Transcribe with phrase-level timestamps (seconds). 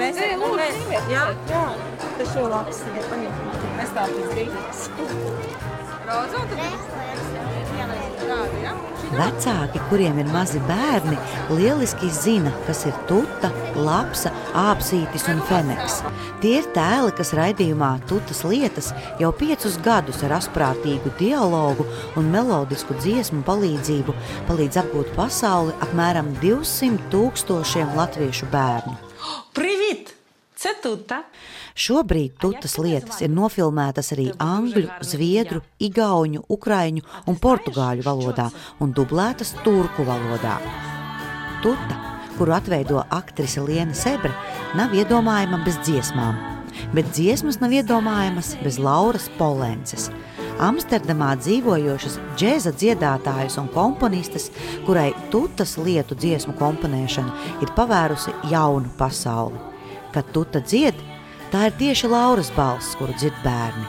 [0.00, 0.20] Mēs
[1.10, 1.64] jā, jā.
[2.18, 3.40] Tas šo labs tagad paņem.
[3.78, 4.86] Mēs tā pēc brīdīs.
[6.10, 6.60] Roza, un tad
[8.30, 8.89] tāda, jā?
[9.10, 11.16] Vecāki, kuriem ir mazi bērni,
[11.50, 16.00] lieliski zina, kas ir tuta, lapsa, āpsītis un feneks.
[16.42, 21.88] Tie ir tēli, kas raidījumā tutas lietas jau piecus gadus ar asprātīgu dialogu
[22.20, 24.14] un melodisku dziesmu palīdzību
[24.48, 28.96] palīdz apgūt pasauli apmēram 200 tūkstošiem latviešu bērnu.
[29.52, 29.69] Pri
[30.60, 31.22] Cetuta.
[31.72, 38.50] Šobrīd tutas lietas ir nofilmētas arī angļu, zviedru, igauņu, ukraiņu un portugāļu valodā
[38.84, 40.58] un dublētas turku valodā.
[41.64, 41.96] Tuta,
[42.36, 44.34] kuru atveido aktrise Liena Sebra,
[44.76, 46.36] nav iedomājama bez dziesmām,
[46.92, 50.10] bet dziesmas nav iedomājamas bez Lauras Polences.
[50.60, 54.50] Amsterdamā dzīvojošas džēza dziedātājas un komponistes,
[54.84, 59.70] kurai tutas lietu dziesmu komponēšana ir pavērusi jaunu pasauli.
[60.14, 60.96] Kad tuta dzied,
[61.52, 63.86] tā ir tieši Lauras balss, kuru dzird bērni.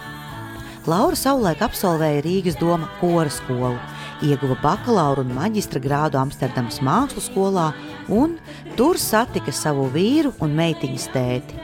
[0.89, 3.77] Laura savulaik absolvēja Rīgas doma kora skolu,
[4.25, 7.67] ieguva bakalaura un maģistra grādu Amsterdamas mākslu skolā
[8.09, 8.37] un
[8.77, 11.59] tur satika savu vīru un meitiņas tēti.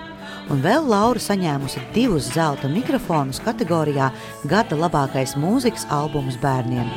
[0.54, 4.12] Un vēl Laura saņēmusi divus zelta mikrofonus kategorijā
[4.48, 6.94] Gada labākais mūzikas albums bērniem.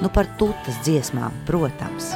[0.00, 2.14] Nu par tutas dziesmām, protams.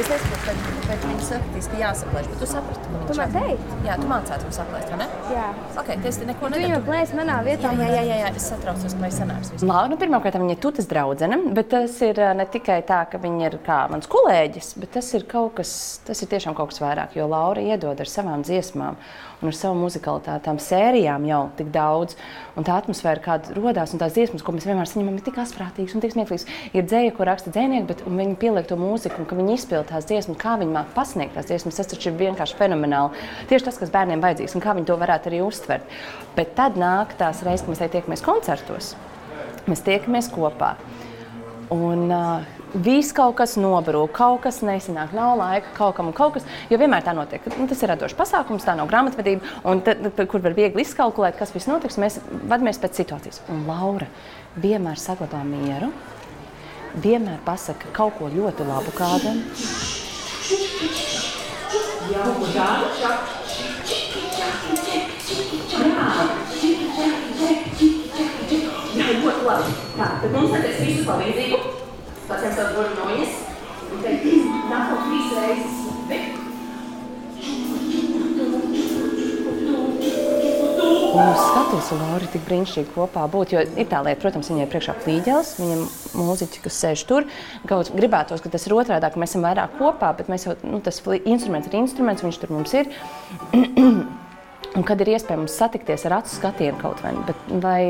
[0.00, 3.76] Es nesaprotu, bet, bet viņi sakīs, ka jāsaplēš, bet tu saprati, ka Tu man teici?
[3.84, 5.06] Jā, tu mācātu mums saplēst, vai ne?
[5.34, 5.46] Jā.
[5.80, 6.80] Ok, tas te neko nedaru.
[6.86, 7.72] plēsi manā vietā.
[7.74, 9.50] Jā, jā, jā, jā, jā, es satraucos, ka vai sanāks.
[9.60, 13.20] Laura, nu, pirmkārt, viņa ir tutas draudzene, bet tas ir ā, ne tikai tā, ka
[13.20, 15.72] viņa ir kā mans kolēģis, bet tas ir kaut kas,
[16.06, 18.96] tas ir tiešām kaut kas vairāk, jo Laura iedod ar savām dziesmām
[19.40, 22.16] un ar savu muzikalitātām sērijām jau tik daudz,
[22.60, 25.96] un tā atmosfēra, kāda rodās, un tās dziesmas, ko mēs vienmēr saņemam, ir tik asprātīgas
[25.96, 26.44] un tik smieklīgas.
[26.76, 30.06] Ir dzēja, ko raksta dzējnieki, bet viņi pieliek to mūziku, un ka viņi izpild tās
[30.08, 33.26] dziesmas, kā viņi māk pasniegt tās dziesmas, tas taču ir vienkārši fenomenāli.
[33.50, 35.98] Tieši tas, kas bērniem vajadzīgs, un kā viņi to varētu arī uztvert.
[36.38, 38.94] Bet tad nāk tās reizes, kad mēs tiekamies koncertos.
[39.68, 40.74] Mēs tiekamies kopā.
[41.70, 46.36] Un uh, viss kaut kas nobrūk, kaut kas nesanāk, nav laika kaut kam un kaut
[46.36, 46.46] kas.
[46.70, 47.44] Jo vienmēr tā notiek.
[47.58, 51.54] Nu, tas ir radošs pasākums, tā nav grāmatvedība, un tad, kur var viegli izkalkulēt, kas
[51.54, 51.98] viss notiks.
[52.02, 53.42] Mēs vadāmies pēc situācijas.
[53.52, 54.08] Un Laura
[54.60, 55.90] vienmēr saglabā mieru,
[56.94, 59.42] vienmēr pasaka kaut ko ļoti labu kādam.
[75.50, 75.79] Un
[81.20, 83.52] uz skatuves Laura ir tik brīnišķīgi kopā būt.
[83.54, 85.84] Jo ir tā lieta, protams, viņai priekšā plīģelis, viņam
[86.20, 87.28] mūziķi, kas sēž tur.
[87.68, 90.80] Kaut gribētos, ka tas ir otrādi, ka mēs esam vairāk kopā, bet mēs jau, nu,
[90.84, 92.90] tas instruments ir instruments, viņš tur mums ir.
[94.78, 97.80] Un kad ir iespējams satikties ar acu skatienu kaut vai, bet, vai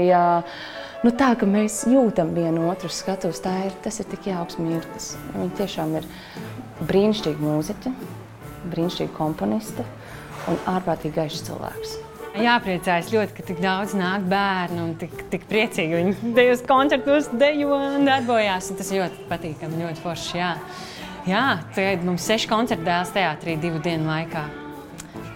[1.04, 5.12] nu, tā, ka mēs jūtam vienu otru skatuves, tā ir, tas ir tik jauks mirklis.
[5.36, 6.08] Viņa tiešām ir
[6.88, 7.96] brīnišķīga mūziķa,
[8.72, 9.84] brīnišķīga komponiste
[10.48, 11.98] un ārprātīgi gaišs cilvēks.
[12.38, 17.74] Jāpriecājas ļoti, ka tik daudz nāk bērnu un tik, tik priecīgi viņi tajos koncertos dejo
[17.74, 18.70] un darbojās.
[18.70, 20.36] Un tas ļoti patīkami, ļoti forši.
[20.38, 20.52] Jā,
[21.26, 24.46] jā tagad mums seši koncerti dēls teātrī divu dienu laikā.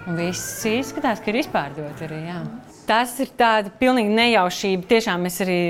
[0.06, 2.21] Un viss izskatās, ka ir izpārdot arī.
[2.28, 2.41] Jā.
[2.84, 4.84] Tas ir tāda pilnīga nejaušība.
[4.91, 5.61] Tiešām es arī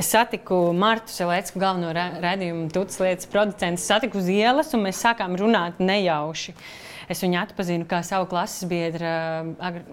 [0.00, 5.36] satiku Martu Selēcku, galveno ra- raidījumu tutas lietas producentu, satiku uz ielas, un mēs sākām
[5.36, 6.54] runāt nejauši.
[7.12, 9.04] Es viņu atpazinu kā savu klases biedru,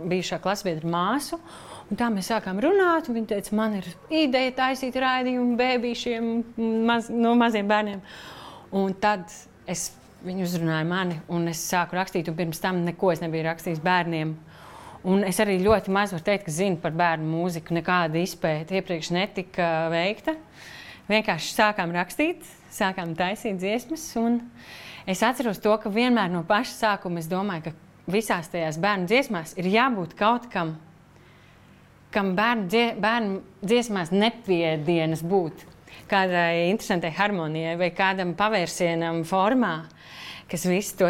[0.08, 1.42] bijušā klases biedra māsu.
[1.90, 3.10] Un tā mēs sākām runāt.
[3.10, 6.28] un Viņa teica, man ir ideja taisīt raidījumu bērniem,
[6.88, 8.00] maz, no maziem bērniem.
[8.72, 9.26] Un tad
[9.68, 9.90] es,
[10.24, 12.30] viņi uzrunāja mani, un es sāku rakstīt.
[12.30, 14.38] un Pirms tam neko es nebiju rakstījis bērniem.
[15.08, 17.72] Un es arī ļoti maz varu teikt, ka zinu par bērnu mūziku.
[17.78, 20.36] Nekāda izpēta iepriekš netika veikta.
[21.10, 22.44] Vienkārši sākām rakstīt,
[22.76, 24.04] sākām taisīt dziesmas.
[25.10, 29.56] Es atceros to, ka vienmēr no paša sākuma es domāju, ka visās tajās bērnu dziesmās
[29.58, 30.76] ir jābūt kaut kam,
[32.14, 35.64] kam bērnu, dzie, bērnu dziesmās nepiedienas būt.
[36.10, 39.76] Kādai interesantai harmonijai vai kādam pavērsienam formā,
[40.50, 41.10] kas visu to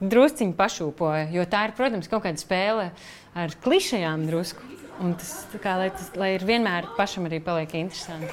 [0.00, 1.28] drusciņi pašūpoja.
[1.34, 2.90] Jo tā ir, protams, kaut kāda spēle
[3.36, 4.68] ar klišajām drusku.
[5.02, 5.32] Un tas,
[5.62, 8.32] kā, lai, tas, lai ir vienmēr pašam arī paliek interesanti.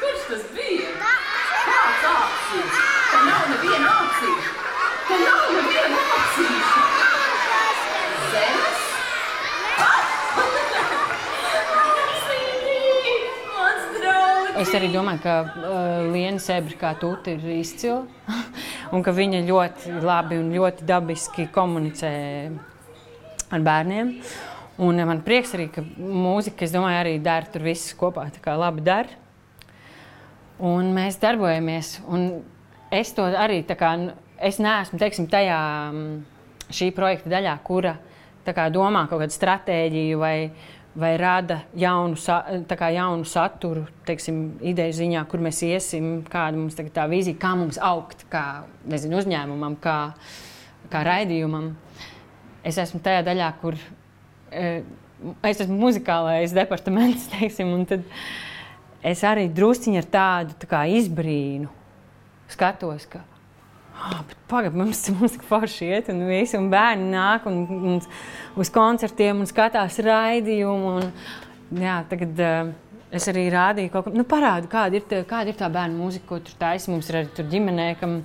[0.00, 0.92] Kurš tas bija?
[1.66, 2.76] Kāds āksīs?
[3.12, 4.52] Te nav neviena āksīša.
[5.08, 6.86] Te nav neviena āksīša.
[8.32, 8.82] Zemes?
[14.62, 18.04] Es arī domāju, ka uh, Liena Sebra kā tūta ir izcila
[18.94, 22.12] un ka viņa ļoti labi un ļoti dabiski komunicē
[23.52, 24.14] ar bērniem.
[24.82, 28.54] Un man prieks arī, ka mūzika, es domāju, arī dara tur viss kopā, tā kā
[28.56, 29.20] labi dara.
[30.62, 32.44] Un mēs darbojamies, un
[32.94, 33.90] es to arī tā kā,
[34.38, 35.58] es neesmu, teiksim, tajā
[35.90, 36.16] mm,
[36.72, 37.96] šī projekta daļā, kura
[38.42, 40.36] kā domā kaut kādu stratēģiju vai,
[40.94, 42.16] vai rada jaunu,
[42.92, 47.80] jaunu saturu, teiksim, ideju ziņā, kur mēs iesim, kāda mums tagad tā vīzija, kā mums
[47.80, 49.98] augt, kā, nezinu, uzņēmumam, kā,
[50.92, 51.72] kā raidījumam.
[52.62, 53.78] Es esmu tajā daļā, kur
[54.52, 54.84] eh,
[55.48, 58.04] es esmu muzikālais departaments, teiksim, un tad
[59.02, 61.72] es arī drusciņi ar tādu tā izbrīnu
[62.52, 63.24] skatos, ka
[63.92, 67.60] oh, pagaidi, mums tas mūzika forši iet, un visi un bērni nāk un,
[67.92, 68.00] un
[68.60, 70.96] uz koncertiem un skatās raidījumu.
[71.00, 71.12] Un,
[71.82, 72.72] jā, tagad uh,
[73.12, 76.40] es arī rādīju ko, nu parādu, kāda ir, tā, kāda ir tā bērnu mūzika, ko
[76.44, 76.90] tur taisa.
[76.92, 78.18] Mums ir arī ģimenē, kam,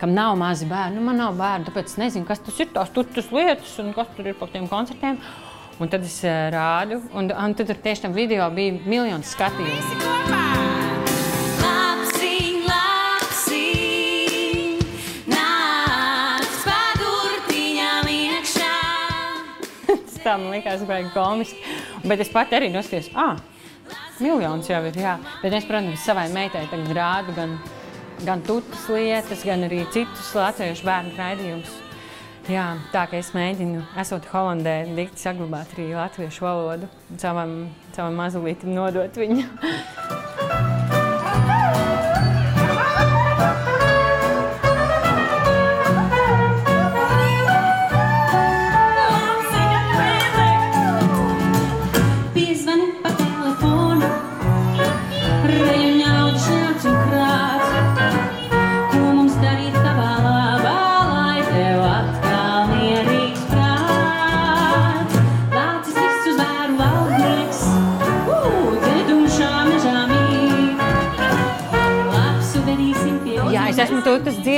[0.00, 0.98] kam nav mazi bērni.
[0.98, 3.92] Nu, man nav bērni, tāpēc es nezinu, kas tas ir, tās tur tas lietas un
[3.96, 5.20] kas tur ir pa tiem koncertiem.
[5.78, 10.67] Un tad es uh, rādu, un, un tad tur tieši tam video bija miljons skatījumu.
[20.28, 21.76] Tā man likās baigi komiski.
[22.04, 23.38] Bet es pat arī noskatījos, ah,
[24.20, 25.16] miljons jau ir, jā.
[25.42, 27.58] Bet es, protams, savai meitai tagad rādu gan,
[28.26, 31.76] gan tutas lietas, gan arī citus latviešu bērnu raidījumus.
[32.48, 32.64] Jā,
[32.94, 36.88] tā kā es mēģinu, esot Holandē, dikti saglabāt arī latviešu valodu
[37.20, 37.58] savam,
[37.92, 39.44] savam mazulītim nodot viņu.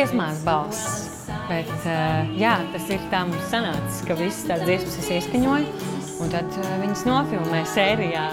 [0.01, 1.09] Dziesmās balss.
[1.51, 5.91] Bet, uh, jā, tas ir tā mums sanācis, ka visas tās dziesmas es ieskaņoju,
[6.23, 8.25] un tad uh, viņas nofilmē sērijā.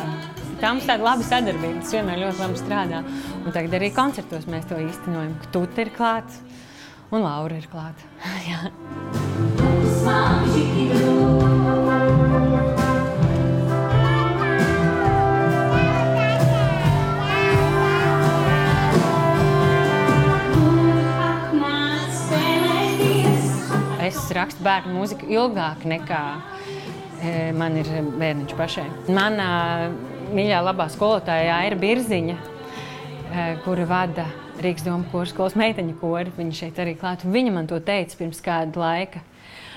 [0.62, 3.04] Tā mums tāda laba sadarbība, tas vienmēr ļoti labi strādā.
[3.44, 6.40] Un tagad arī koncertos mēs to īstenojam, ka Tuta ir klāta
[7.12, 8.08] un Laura ir klāta.
[8.50, 8.72] Jā.
[10.08, 11.57] Nāc
[24.38, 28.88] rakstu bērnu mūziku ilgāk nekā e, man ir bērniņš pašai.
[29.14, 29.52] Manā
[30.34, 36.34] mīļā labā skolotāja ir Birziņa, e, kura vada Rīgas domu kuru skolas meiteņu kori.
[36.34, 37.26] Viņa šeit arī klāt.
[37.26, 39.22] un Viņa man to teica pirms kāda laika.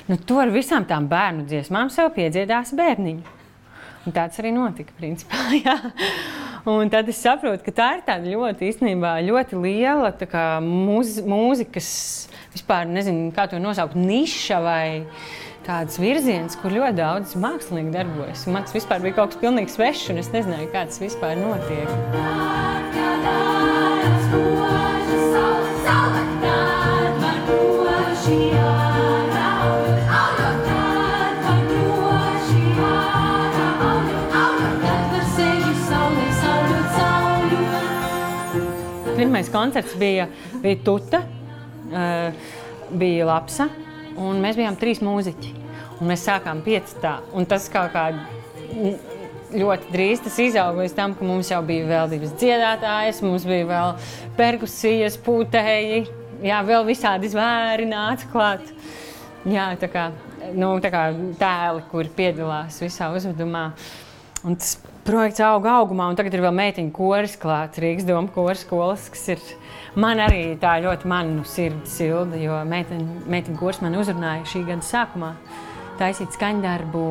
[0.08, 3.36] Nu, tu ar visām tām bērnu dziesmām sev piedziedāsi bērniņu.
[4.08, 5.42] Un tāds arī notika, principā.
[5.64, 5.76] jā.
[6.68, 11.92] Un tad es saprotu, ka tā ir tāda ļoti, īstenībā, ļoti liela kā, mūz, mūzikas,
[12.52, 14.84] vispār nezinu, kā to nosaukt, niša vai
[15.64, 18.44] tāds virziens, kur ļoti daudz mākslinieki darbojas.
[18.50, 22.69] Man tas vispār bija kaut kas pilnīgi svešs, un es nezināju, kā tas vispār notiek.
[39.50, 40.28] Pirmais koncerts bija,
[40.62, 41.18] bija Tuta,
[41.90, 42.34] uh,
[42.90, 43.66] bija Lapsa,
[44.14, 45.54] un mēs bijām trīs mūziķi.
[45.98, 47.16] Un mēs sākām piecā.
[47.50, 48.04] Tas kaut kā
[49.50, 53.66] ļoti drīz tas izauga līdz tam, ka mums jau bija vēl divas dziedātājas, mums bija
[53.72, 53.90] vēl
[54.38, 56.04] perkusijas, pūtēji,
[56.46, 58.70] jā, vēl visādi zvēri nāca klāt.
[59.50, 60.12] Jā, tā kā,
[60.54, 61.08] nu, tā kā
[61.42, 63.72] tēli, kuri piedalās visā uzvedumā.
[64.46, 68.64] Un tas projekts auga augumā, un tagad ir vēl meitiņu koris klāts, Rīgas doma koris
[68.66, 69.44] skolas, kas ir
[70.00, 74.86] man arī tā ļoti manu sirdi silda, jo meitiņu, meitiņu koris man uzrunāja šī gada
[74.86, 75.32] sākumā
[76.00, 77.06] taisīt skaņdarbu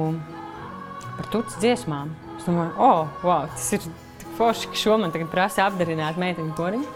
[1.17, 2.13] par tuts dziesmām.
[2.37, 3.83] Es domāju, oh, wow, tas ir
[4.21, 6.95] tik forši, ka šo man tagad prasa apdarināt meitiņu koriņu.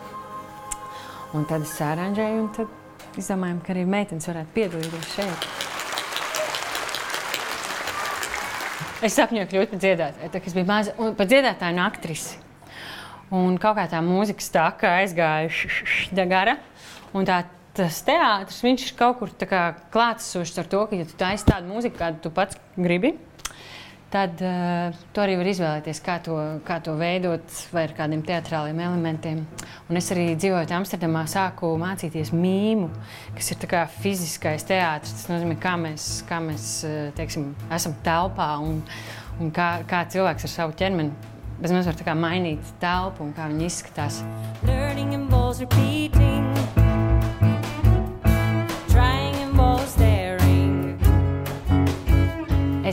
[1.33, 5.62] Un tad es sāranžēju, un tad izdomājām, ka arī meitenes varētu piedalīties šeit.
[9.03, 12.37] Es sapņoju kļūt par dziedātāju, tā, kas bija maza, un par dziedātāju un aktrise.
[13.35, 16.53] Un kaut kā tā mūzikas taka aizgāja gara.
[17.11, 17.41] Un tā,
[17.75, 19.33] tas teātris, viņš ir kaut kur
[19.93, 23.15] klātesošs ar to, ka, ja tu taisi tādu mūziku, kādu tu pats gribi,
[24.13, 28.79] tad uh, to arī var izvēlēties, kā to, kā to veidot, vai ar kādiem teatrāliem
[28.85, 29.41] elementiem.
[29.89, 32.91] Un es arī dzīvojot Amsterdamā, sāku mācīties mīmu,
[33.33, 35.17] kas ir fiziskais teātris.
[35.17, 38.81] Tas nozīmē, kā mēs, kā mēs eh, teiksim, esam telpā un,
[39.41, 41.31] un kā, kā cilvēks ar savu ķermeni
[41.63, 44.19] bez mazliet var tā kā mainīt telpu un kā viņi izskatās.
[44.67, 46.52] Learning involves repeating.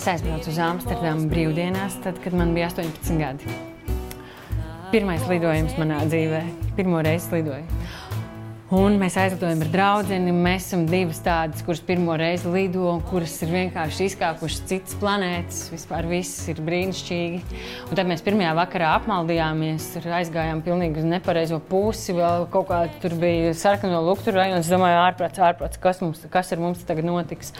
[0.00, 3.50] Es aizbraucu uz Amsterdamu brīvdienās, tad, kad man bija 18 gadi.
[4.88, 6.38] Pirmais lidojums manā dzīvē,
[6.78, 7.82] pirmo reizi lidoju.
[8.80, 10.16] Un mēs aizlidojam ar draugu.
[10.32, 15.60] Mēs esam divas tādas, kuras pirmo reizi lido, un kuras ir vienkārši izkāpušas citas planētas.
[15.74, 17.60] Vispār viss ir brīnišķīgi.
[17.90, 22.16] Un tad mēs pirmajā vakarā apmaldījāmies, aizgājām pilnīgi uz nepareizo pusi.
[22.16, 24.64] Vēl kaut kā tur bija sarkano luktu rajons.
[24.64, 27.52] Es domāju, ārprāts, ārprāts, kas, mums, kas ar mums tagad notiks.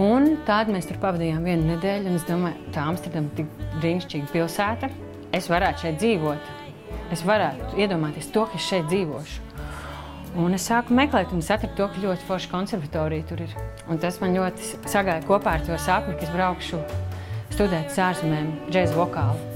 [0.00, 3.50] Un tad mēs tur pavadījām vienu nedēļu, un es domāju, tā Amsterdama ir tik
[3.82, 4.88] brīnišķīga pilsēta.
[5.36, 6.48] Es varētu šeit dzīvot.
[7.12, 9.46] Es varētu iedomāties to, ka es šeit dzīvošu.
[10.40, 13.56] Un es sāku meklēt, un es atradu to, ka ļoti forša konservatorija tur ir.
[13.90, 16.80] Un tas man ļoti sagāja kopā ar to sapni, ka es braukšu
[17.50, 19.49] studēt uz ārzemēm, džēzu vokālu.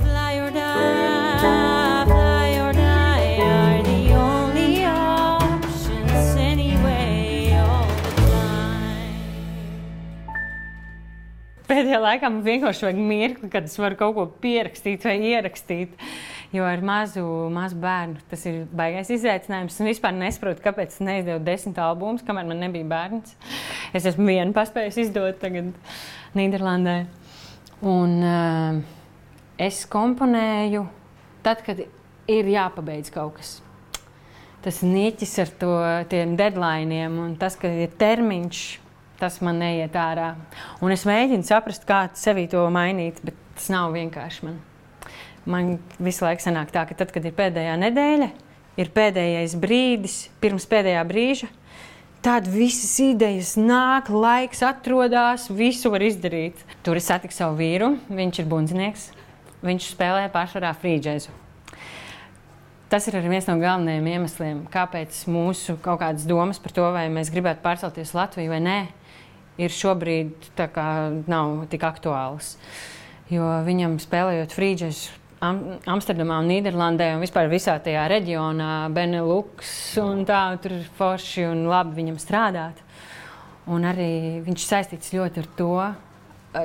[11.64, 15.94] Pēdējā laikā man vienkārši vajag mirkli, kad es varu kaut ko pierakstīt vai ierakstīt.
[16.54, 19.78] Jo ar mazu, mazu bērnu tas ir baisais izaicinājums.
[19.78, 23.33] Es vispār nesaprotu, kāpēc es neizdevu desmit albumus, kamēr man nebija bērns.
[23.97, 25.73] Es esmu vienu paspējis izdot tagad
[26.37, 26.99] Nīderlandē.
[27.88, 28.78] Un uh,
[29.59, 30.85] es komponēju
[31.44, 31.80] tad, kad
[32.30, 33.56] ir jāpabeidz kaut kas.
[34.64, 35.75] Tas niķis ar to,
[36.12, 38.62] tiem deadlineiem un tas, ka ir termiņš,
[39.21, 40.35] tas man neiet ārā.
[40.85, 44.62] Un es mēģinu saprast, kā sevi to mainīt, bet tas nav vienkārši man.
[45.44, 48.30] Man visu laiku sanāk tā, ka tad, kad ir pēdējā nedēļa,
[48.80, 51.50] ir pēdējais brīdis, pirms pēdējā brīža,
[52.25, 56.64] tad visas idejas nāk, laiks atrodas, visu var izdarīt.
[56.87, 59.09] Tur es satiku savu vīru, viņš ir bundzinieks,
[59.64, 61.43] viņš spēlē pašvarā frīdžēzu.
[62.93, 67.07] Tas ir arī viens no galvenajiem iemesliem, kāpēc mūsu kaut kādas domas par to, vai
[67.12, 68.79] mēs gribētu pārcelties uz Latviju vai nē,
[69.59, 70.88] ir šobrīd kā
[71.31, 72.55] nav tik aktuāls.
[73.33, 75.59] Jo viņam spēlējot frīdžēzu Am
[75.91, 79.69] Amsterdamā un Nīderlandē un vispār visā tajā reģionā, Benelux
[80.00, 82.81] un tā, tur ir forši un labi viņam strādāt.
[83.69, 85.75] Un arī viņš saistīts ļoti ar to,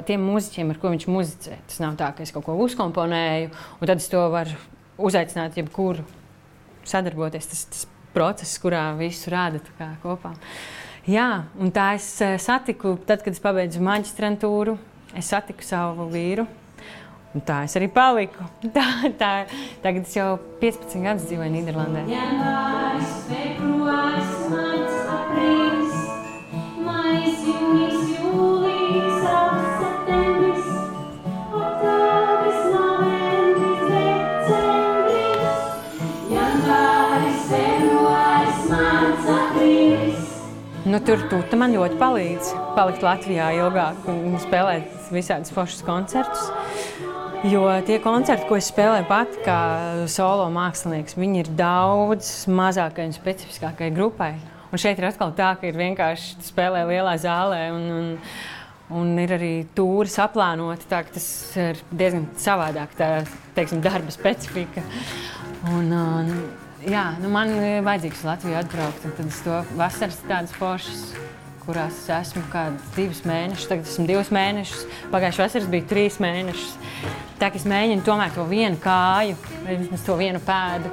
[0.08, 1.58] tiem mūziķiem, ar ko viņš muzicē.
[1.68, 4.56] Tas nav tā, ka es kaut ko uzkomponēju, un tad es to varu
[5.00, 6.06] uzaicināt jebkuru
[6.88, 7.48] sadarboties.
[7.50, 9.62] Tas, tas process, kurā visu rāda
[10.04, 10.34] kopā.
[11.10, 14.76] Jā, un tā es eh, satiku, tad, kad es pabeidzu maģistrantūru,
[15.18, 16.46] es satiku savu vīru.
[17.30, 18.46] Un tā es arī paliku.
[18.76, 18.86] Tā,
[19.20, 19.34] tā,
[19.84, 22.08] tagad es jau 15 gadus dzīvoju Nīderlandē.
[22.10, 23.19] Janvāris,
[40.90, 46.48] Nu, tur tur man ļoti palīdz palikt Latvijā ilgāk un spēlēt visādus foršus koncertus.
[47.46, 49.58] Jo tie koncerti, ko es spēlēju pati kā
[50.10, 54.32] solo mākslinieks, viņi ir daudz mazākai un specifiskākai grupai.
[54.74, 57.68] Un šeit ir atkal tā, ka ir vienkārši spēlē lielā zālē.
[57.76, 58.10] Un, un,
[58.90, 61.26] Un ir arī tūri saplānoti, tā ka tas
[61.62, 63.10] ir diezgan savādāk, tā
[63.54, 64.82] teiksim, darba specifika.
[65.70, 66.32] Un, un,
[66.88, 71.04] jā, nu man ir vajadzīgs Latviju atbraukt, tad es to vasaras tādas foršas,
[71.66, 76.78] kurās es esmu kādus divus mēnešus, tagad esmu divus mēnešus, pagājušajā vasaras bija trīs mēnešus.
[77.40, 80.92] Tā kā es mēģinu tomēr to vienu kāju, vai vismaz to vienu pēdu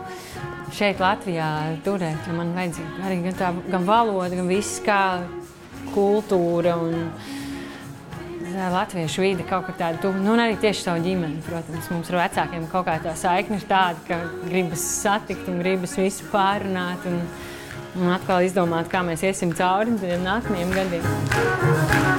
[0.76, 1.48] šeit Latvijā
[1.86, 5.00] turēt, man vajadzīga arī gan tā, gan valoda, gan viss kā
[5.94, 7.08] kultūra un
[8.72, 10.20] latviešu vide kaut kā tāda tuva.
[10.22, 11.90] Nu, un arī tieši savu ģimeni, protams.
[11.92, 16.28] Mums ar vecākiem kaut kā tā saikne ir tāda, ka gribas satikt un gribas visu
[16.32, 17.20] pārunāt un,
[18.00, 22.15] un atkal izdomāt, kā mēs iesim cauri tiem nākamajiem gadiem.